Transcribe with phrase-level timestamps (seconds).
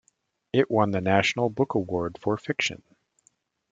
[0.51, 2.81] It won the National Book Award for fiction.